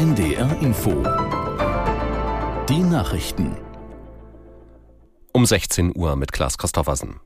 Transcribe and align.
NDR 0.00 0.58
Info. 0.62 0.92
Die 2.70 2.78
Nachrichten. 2.78 3.54
Um 5.30 5.44
16 5.44 5.94
Uhr 5.94 6.16
mit 6.16 6.32
Klaas 6.32 6.56
Christoffersen. 6.56 7.20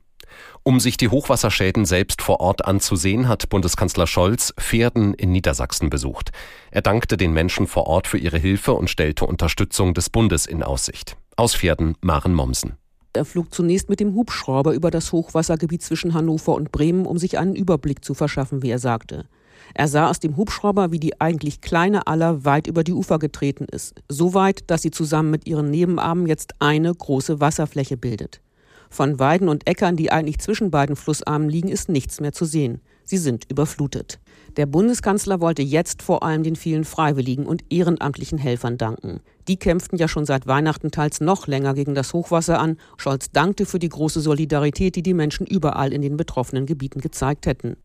Um 0.63 0.81
sich 0.81 0.97
die 0.97 1.07
Hochwasserschäden 1.07 1.85
selbst 1.85 2.21
vor 2.21 2.41
Ort 2.41 2.65
anzusehen, 2.65 3.29
hat 3.29 3.47
Bundeskanzler 3.47 4.07
Scholz 4.07 4.53
Pferden 4.59 5.13
in 5.13 5.31
Niedersachsen 5.31 5.89
besucht. 5.89 6.31
Er 6.69 6.81
dankte 6.81 7.15
den 7.15 7.31
Menschen 7.31 7.65
vor 7.65 7.87
Ort 7.87 8.07
für 8.07 8.17
ihre 8.17 8.39
Hilfe 8.39 8.73
und 8.73 8.89
stellte 8.89 9.23
Unterstützung 9.23 9.93
des 9.93 10.09
Bundes 10.09 10.45
in 10.45 10.61
Aussicht. 10.61 11.15
Aus 11.37 11.55
Pferden 11.55 11.95
Maren 12.01 12.33
Mommsen. 12.33 12.73
Er 13.13 13.23
flog 13.23 13.53
zunächst 13.53 13.87
mit 13.87 14.01
dem 14.01 14.15
Hubschrauber 14.15 14.73
über 14.73 14.91
das 14.91 15.13
Hochwassergebiet 15.13 15.81
zwischen 15.81 16.13
Hannover 16.13 16.53
und 16.53 16.73
Bremen, 16.73 17.05
um 17.05 17.19
sich 17.19 17.37
einen 17.37 17.55
Überblick 17.55 18.03
zu 18.03 18.13
verschaffen, 18.13 18.63
wie 18.63 18.71
er 18.71 18.79
sagte. 18.79 19.29
Er 19.73 19.87
sah 19.87 20.09
aus 20.09 20.19
dem 20.19 20.37
Hubschrauber, 20.37 20.91
wie 20.91 20.99
die 20.99 21.19
eigentlich 21.19 21.61
kleine 21.61 22.07
Aller 22.07 22.45
weit 22.45 22.67
über 22.67 22.83
die 22.83 22.93
Ufer 22.93 23.19
getreten 23.19 23.65
ist. 23.65 23.95
So 24.09 24.33
weit, 24.33 24.63
dass 24.67 24.81
sie 24.81 24.91
zusammen 24.91 25.31
mit 25.31 25.47
ihren 25.47 25.69
Nebenarmen 25.69 26.27
jetzt 26.27 26.53
eine 26.59 26.93
große 26.93 27.39
Wasserfläche 27.39 27.97
bildet. 27.97 28.41
Von 28.89 29.19
Weiden 29.19 29.49
und 29.49 29.67
Äckern, 29.67 29.97
die 29.97 30.11
eigentlich 30.11 30.39
zwischen 30.39 30.71
beiden 30.71 30.95
Flussarmen 30.95 31.49
liegen, 31.49 31.69
ist 31.69 31.89
nichts 31.89 32.21
mehr 32.21 32.31
zu 32.31 32.45
sehen. 32.45 32.81
Sie 33.03 33.17
sind 33.17 33.49
überflutet. 33.51 34.19
Der 34.57 34.65
Bundeskanzler 34.65 35.41
wollte 35.41 35.61
jetzt 35.61 36.01
vor 36.01 36.23
allem 36.23 36.43
den 36.43 36.55
vielen 36.55 36.85
Freiwilligen 36.85 37.45
und 37.45 37.63
ehrenamtlichen 37.69 38.37
Helfern 38.37 38.77
danken. 38.77 39.19
Die 39.47 39.57
kämpften 39.57 39.99
ja 39.99 40.07
schon 40.07 40.25
seit 40.25 40.47
Weihnachten 40.47 40.91
teils 40.91 41.21
noch 41.21 41.45
länger 41.45 41.73
gegen 41.73 41.93
das 41.93 42.13
Hochwasser 42.13 42.59
an. 42.59 42.77
Scholz 42.97 43.31
dankte 43.31 43.65
für 43.65 43.79
die 43.79 43.89
große 43.89 44.21
Solidarität, 44.21 44.95
die 44.95 45.03
die 45.03 45.13
Menschen 45.13 45.45
überall 45.45 45.93
in 45.93 46.01
den 46.01 46.17
betroffenen 46.17 46.65
Gebieten 46.65 47.01
gezeigt 47.01 47.45
hätten. 47.45 47.75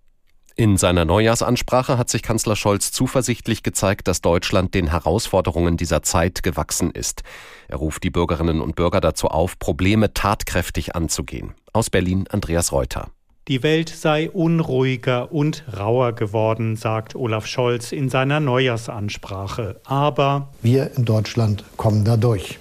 In 0.61 0.77
seiner 0.77 1.07
Neujahrsansprache 1.07 1.97
hat 1.97 2.11
sich 2.11 2.23
Kanzler 2.23 2.55
Scholz 2.55 2.93
zuversichtlich 2.93 3.63
gezeigt, 3.63 4.07
dass 4.07 4.21
Deutschland 4.21 4.75
den 4.75 4.89
Herausforderungen 4.89 5.79
dieser 5.79 6.03
Zeit 6.03 6.43
gewachsen 6.43 6.91
ist. 6.91 7.23
Er 7.69 7.79
ruft 7.79 8.05
die 8.05 8.11
Bürgerinnen 8.11 8.61
und 8.61 8.77
Bürger 8.77 9.01
dazu 9.01 9.29
auf, 9.29 9.59
Probleme 9.59 10.13
tatkräftig 10.13 10.95
anzugehen. 10.95 11.55
Aus 11.73 11.89
Berlin 11.89 12.27
Andreas 12.29 12.73
Reuter. 12.73 13.09
Die 13.49 13.63
Welt 13.63 13.89
sei 13.89 14.31
unruhiger 14.31 15.33
und 15.33 15.65
rauer 15.79 16.13
geworden, 16.13 16.77
sagt 16.77 17.17
Olaf 17.17 17.47
Scholz 17.47 17.91
in 17.91 18.11
seiner 18.11 18.39
Neujahrsansprache. 18.39 19.81
Aber 19.87 20.51
wir 20.61 20.95
in 20.95 21.07
Deutschland 21.07 21.65
kommen 21.79 22.05
da 22.05 22.19
durch. 22.19 22.60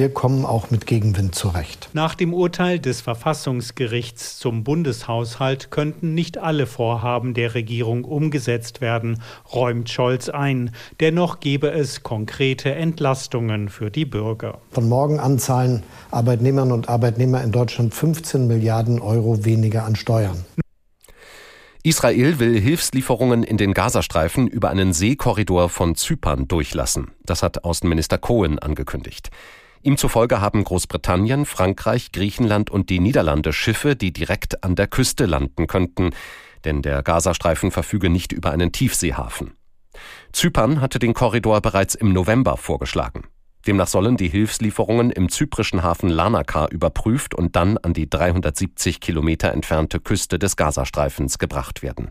Wir 0.00 0.08
kommen 0.08 0.46
auch 0.46 0.70
mit 0.70 0.86
Gegenwind 0.86 1.34
zurecht. 1.34 1.90
Nach 1.92 2.14
dem 2.14 2.32
Urteil 2.32 2.78
des 2.78 3.02
Verfassungsgerichts 3.02 4.38
zum 4.38 4.64
Bundeshaushalt 4.64 5.70
könnten 5.70 6.14
nicht 6.14 6.38
alle 6.38 6.64
Vorhaben 6.64 7.34
der 7.34 7.54
Regierung 7.54 8.04
umgesetzt 8.04 8.80
werden, 8.80 9.20
räumt 9.52 9.90
Scholz 9.90 10.30
ein. 10.30 10.70
Dennoch 11.00 11.40
gebe 11.40 11.70
es 11.70 12.02
konkrete 12.02 12.74
Entlastungen 12.74 13.68
für 13.68 13.90
die 13.90 14.06
Bürger. 14.06 14.62
Von 14.70 14.88
morgen 14.88 15.20
an 15.20 15.38
zahlen 15.38 15.82
Arbeitnehmerinnen 16.10 16.72
und 16.72 16.88
Arbeitnehmer 16.88 17.44
in 17.44 17.52
Deutschland 17.52 17.92
15 17.92 18.46
Milliarden 18.46 19.02
Euro 19.02 19.44
weniger 19.44 19.84
an 19.84 19.96
Steuern. 19.96 20.46
Israel 21.82 22.38
will 22.38 22.58
Hilfslieferungen 22.58 23.42
in 23.42 23.58
den 23.58 23.74
Gazastreifen 23.74 24.46
über 24.46 24.70
einen 24.70 24.94
Seekorridor 24.94 25.68
von 25.68 25.94
Zypern 25.94 26.48
durchlassen. 26.48 27.10
Das 27.22 27.42
hat 27.42 27.64
Außenminister 27.64 28.16
Cohen 28.16 28.58
angekündigt. 28.58 29.28
Ihm 29.82 29.96
zufolge 29.96 30.40
haben 30.40 30.62
Großbritannien, 30.62 31.46
Frankreich, 31.46 32.12
Griechenland 32.12 32.70
und 32.70 32.90
die 32.90 33.00
Niederlande 33.00 33.52
Schiffe, 33.52 33.96
die 33.96 34.12
direkt 34.12 34.62
an 34.62 34.76
der 34.76 34.86
Küste 34.86 35.24
landen 35.24 35.66
könnten, 35.66 36.10
denn 36.64 36.82
der 36.82 37.02
Gazastreifen 37.02 37.70
verfüge 37.70 38.10
nicht 38.10 38.32
über 38.32 38.50
einen 38.50 38.72
Tiefseehafen. 38.72 39.52
Zypern 40.32 40.82
hatte 40.82 40.98
den 40.98 41.14
Korridor 41.14 41.62
bereits 41.62 41.94
im 41.94 42.12
November 42.12 42.58
vorgeschlagen. 42.58 43.24
Demnach 43.66 43.88
sollen 43.88 44.16
die 44.16 44.28
Hilfslieferungen 44.28 45.10
im 45.10 45.28
zyprischen 45.28 45.82
Hafen 45.82 46.08
Larnaca 46.08 46.66
überprüft 46.66 47.34
und 47.34 47.56
dann 47.56 47.76
an 47.78 47.92
die 47.92 48.08
370 48.08 49.00
Kilometer 49.00 49.52
entfernte 49.52 50.00
Küste 50.00 50.38
des 50.38 50.56
Gazastreifens 50.56 51.38
gebracht 51.38 51.82
werden. 51.82 52.10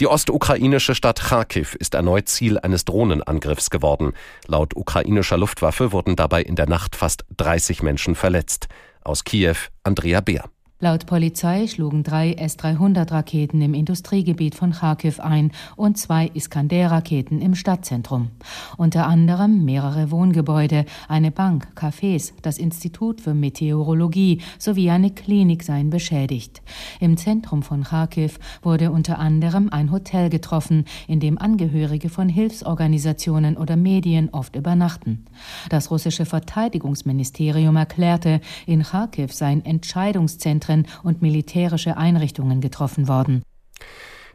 Die 0.00 0.06
ostukrainische 0.06 0.94
Stadt 0.94 1.20
Kharkiv 1.20 1.74
ist 1.74 1.94
erneut 1.94 2.28
Ziel 2.28 2.56
eines 2.56 2.84
Drohnenangriffs 2.84 3.68
geworden. 3.68 4.12
Laut 4.46 4.76
ukrainischer 4.76 5.36
Luftwaffe 5.36 5.90
wurden 5.90 6.14
dabei 6.14 6.42
in 6.42 6.54
der 6.54 6.68
Nacht 6.68 6.94
fast 6.94 7.24
30 7.36 7.82
Menschen 7.82 8.14
verletzt. 8.14 8.68
Aus 9.02 9.24
Kiew 9.24 9.56
Andrea 9.82 10.20
Beer. 10.20 10.44
Laut 10.80 11.06
Polizei 11.06 11.66
schlugen 11.66 12.04
drei 12.04 12.34
S-300-Raketen 12.34 13.60
im 13.62 13.74
Industriegebiet 13.74 14.54
von 14.54 14.70
Kharkiv 14.70 15.18
ein 15.18 15.50
und 15.74 15.98
zwei 15.98 16.30
Iskander-Raketen 16.32 17.40
im 17.40 17.56
Stadtzentrum. 17.56 18.28
Unter 18.76 19.08
anderem 19.08 19.64
mehrere 19.64 20.12
Wohngebäude, 20.12 20.84
eine 21.08 21.32
Bank, 21.32 21.66
Cafés, 21.74 22.32
das 22.42 22.58
Institut 22.58 23.20
für 23.20 23.34
Meteorologie 23.34 24.40
sowie 24.56 24.90
eine 24.90 25.10
Klinik 25.10 25.64
seien 25.64 25.90
beschädigt. 25.90 26.62
Im 27.00 27.16
Zentrum 27.16 27.64
von 27.64 27.82
Kharkiv 27.82 28.38
wurde 28.62 28.92
unter 28.92 29.18
anderem 29.18 29.70
ein 29.70 29.90
Hotel 29.90 30.30
getroffen, 30.30 30.84
in 31.08 31.18
dem 31.18 31.38
Angehörige 31.38 32.08
von 32.08 32.28
Hilfsorganisationen 32.28 33.56
oder 33.56 33.74
Medien 33.74 34.28
oft 34.30 34.54
übernachten. 34.54 35.24
Das 35.70 35.90
russische 35.90 36.24
Verteidigungsministerium 36.24 37.74
erklärte, 37.74 38.40
in 38.64 38.84
Kharkiv 38.84 39.32
seien 39.32 39.64
Entscheidungszentren 39.64 40.67
Zentren 40.68 40.86
und 41.02 41.22
militärische 41.22 41.96
Einrichtungen 41.96 42.60
getroffen 42.60 43.08
worden. 43.08 43.42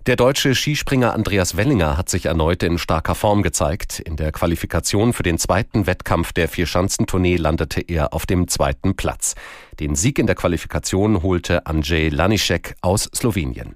Der 0.06 0.18
deutsche 0.18 0.54
Skispringer 0.54 1.14
Andreas 1.14 1.56
Wellinger 1.56 1.96
hat 1.96 2.10
sich 2.10 2.26
erneut 2.26 2.62
in 2.62 2.78
starker 2.78 3.16
Form 3.16 3.42
gezeigt. 3.42 4.00
In 4.00 4.18
der 4.18 4.34
Qualifikation 4.34 5.14
für 5.14 5.24
den 5.24 5.38
zweiten 5.38 5.88
Wettkampf 5.88 6.34
der 6.34 6.50
Vierschanzentournee 6.50 7.38
landete 7.38 7.80
er 7.80 8.14
auf 8.14 8.26
dem 8.26 8.50
zweiten 8.50 8.96
Platz. 8.96 9.36
Den 9.80 9.96
Sieg 9.96 10.20
in 10.20 10.28
der 10.28 10.36
Qualifikation 10.36 11.24
holte 11.24 11.66
Andrzej 11.68 12.10
Lanišek 12.10 12.76
aus 12.82 13.10
Slowenien. 13.16 13.76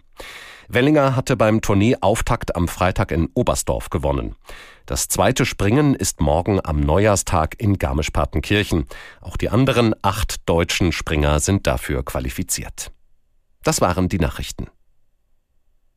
Wellinger 0.70 1.16
hatte 1.16 1.38
beim 1.38 1.62
Tourneeauftakt 1.62 2.56
am 2.56 2.68
Freitag 2.68 3.12
in 3.12 3.30
Oberstdorf 3.34 3.90
gewonnen. 3.90 4.36
Das 4.86 5.08
zweite 5.08 5.46
Springen 5.46 5.96
ist 5.96 6.20
morgen 6.20 6.60
am 6.64 6.82
Neujahrstag 6.82 7.56
in 7.58 7.78
Garmisch-Partenkirchen. 7.78 8.86
Auch 9.22 9.38
die 9.38 9.50
anderen 9.50 9.96
acht 10.02 10.48
deutschen 10.48 10.92
Springer 10.92 11.40
sind 11.40 11.68
dafür 11.68 12.04
qualifiziert. 12.04 12.92
Das 13.64 13.82
waren 13.82 14.10
die 14.10 14.20
Nachrichten. 14.20 14.68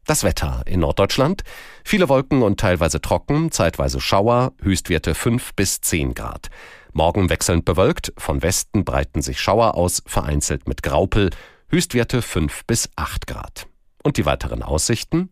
Das 0.07 0.25
Wetter 0.25 0.63
in 0.67 0.81
Norddeutschland. 0.81 1.43
Viele 1.85 2.09
Wolken 2.09 2.43
und 2.43 2.59
teilweise 2.59 3.01
trocken, 3.01 3.53
zeitweise 3.53 4.01
Schauer, 4.01 4.53
Höchstwerte 4.63 5.15
5 5.15 5.55
bis 5.55 5.81
10 5.81 6.15
Grad. 6.15 6.49
Morgen 6.93 7.31
wechselnd 7.31 7.65
bewölkt, 7.65 8.13
von 8.19 8.43
Westen 8.43 8.85
breiten 8.85 9.23
sich 9.23 9.41
Schauer 9.41 9.75
aus, 9.75 10.03
vereinzelt 10.07 10.67
mit 10.67 10.83
Graupel, 10.83 11.31
Höchstwerte 11.69 12.23
5 12.23 12.65
bis 12.67 12.89
8 12.97 13.29
Grad. 13.29 13.70
Und 14.03 14.17
die 14.17 14.27
weiteren 14.27 14.63
Aussichten? 14.63 15.31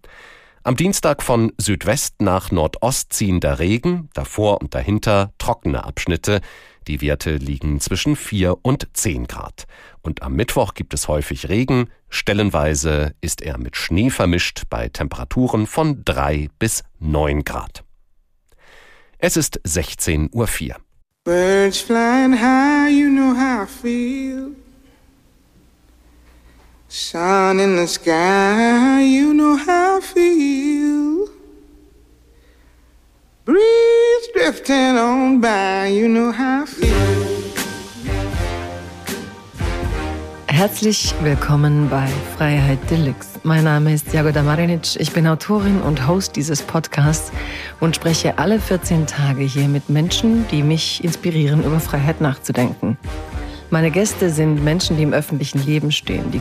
Am 0.62 0.76
Dienstag 0.76 1.22
von 1.22 1.52
Südwest 1.56 2.20
nach 2.20 2.50
Nordost 2.50 3.12
ziehender 3.12 3.58
Regen, 3.58 4.10
davor 4.12 4.60
und 4.60 4.74
dahinter 4.74 5.32
trockene 5.38 5.84
Abschnitte. 5.84 6.40
Die 6.86 7.00
Werte 7.00 7.36
liegen 7.36 7.80
zwischen 7.80 8.16
4 8.16 8.56
und 8.62 8.88
10 8.92 9.26
Grad. 9.28 9.66
Und 10.02 10.22
am 10.22 10.34
Mittwoch 10.34 10.74
gibt 10.74 10.92
es 10.94 11.08
häufig 11.08 11.48
Regen, 11.48 11.88
stellenweise 12.10 13.14
ist 13.20 13.40
er 13.40 13.56
mit 13.56 13.76
Schnee 13.76 14.10
vermischt 14.10 14.64
bei 14.68 14.88
Temperaturen 14.88 15.66
von 15.66 16.04
3 16.04 16.48
bis 16.58 16.82
9 16.98 17.44
Grad. 17.44 17.84
Es 19.18 19.36
ist 19.36 19.60
16.04 19.66 20.30
Uhr. 20.34 20.76
Birds 21.24 21.80
flying 21.80 22.34
high, 22.34 22.90
you 22.90 23.08
know 23.08 23.34
how 23.34 23.64
I 23.64 23.66
feel. 23.66 24.67
Sun 26.90 27.60
in 27.60 27.76
the 27.76 27.86
sky, 27.86 29.02
you 29.02 29.34
know 29.34 29.58
how 29.58 29.98
I 29.98 30.00
feel. 30.00 31.28
Breeze 33.44 34.28
drifting 34.32 34.96
on 34.96 35.38
by, 35.38 35.88
you 35.88 36.08
know 36.08 36.32
how 36.32 36.62
I 36.62 36.66
feel. 36.66 36.94
Herzlich 40.46 41.14
willkommen 41.22 41.90
bei 41.90 42.08
Freiheit 42.38 42.78
Deluxe. 42.90 43.38
Mein 43.42 43.64
Name 43.64 43.92
ist 43.92 44.10
Jagoda 44.14 44.42
Marinic. 44.42 44.96
Ich 44.98 45.12
bin 45.12 45.26
Autorin 45.26 45.82
und 45.82 46.08
Host 46.08 46.36
dieses 46.36 46.62
Podcasts 46.62 47.30
und 47.80 47.96
spreche 47.96 48.38
alle 48.38 48.58
14 48.58 49.06
Tage 49.06 49.42
hier 49.42 49.68
mit 49.68 49.90
Menschen, 49.90 50.48
die 50.48 50.62
mich 50.62 51.04
inspirieren, 51.04 51.62
über 51.62 51.80
Freiheit 51.80 52.22
nachzudenken. 52.22 52.96
Meine 53.68 53.90
Gäste 53.90 54.30
sind 54.30 54.64
Menschen, 54.64 54.96
die 54.96 55.02
im 55.02 55.12
öffentlichen 55.12 55.62
Leben 55.66 55.92
stehen, 55.92 56.30
die 56.30 56.38